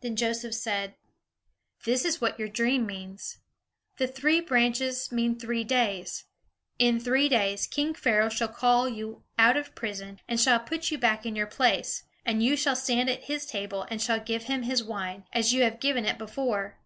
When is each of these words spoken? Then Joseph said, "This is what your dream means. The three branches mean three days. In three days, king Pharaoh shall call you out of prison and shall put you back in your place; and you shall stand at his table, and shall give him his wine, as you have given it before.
Then 0.00 0.16
Joseph 0.16 0.54
said, 0.54 0.94
"This 1.84 2.06
is 2.06 2.22
what 2.22 2.38
your 2.38 2.48
dream 2.48 2.86
means. 2.86 3.36
The 3.98 4.06
three 4.08 4.40
branches 4.40 5.12
mean 5.12 5.38
three 5.38 5.62
days. 5.62 6.24
In 6.78 6.98
three 6.98 7.28
days, 7.28 7.66
king 7.66 7.92
Pharaoh 7.92 8.30
shall 8.30 8.48
call 8.48 8.88
you 8.88 9.24
out 9.38 9.58
of 9.58 9.74
prison 9.74 10.20
and 10.26 10.40
shall 10.40 10.58
put 10.58 10.90
you 10.90 10.96
back 10.96 11.26
in 11.26 11.36
your 11.36 11.46
place; 11.46 12.02
and 12.24 12.42
you 12.42 12.56
shall 12.56 12.74
stand 12.74 13.10
at 13.10 13.24
his 13.24 13.44
table, 13.44 13.86
and 13.90 14.00
shall 14.00 14.20
give 14.20 14.44
him 14.44 14.62
his 14.62 14.82
wine, 14.82 15.24
as 15.34 15.52
you 15.52 15.64
have 15.64 15.80
given 15.80 16.06
it 16.06 16.16
before. 16.16 16.78